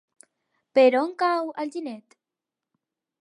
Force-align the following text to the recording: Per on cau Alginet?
Per 0.77 0.85
on 1.01 1.11
cau 1.23 1.51
Alginet? 1.65 2.17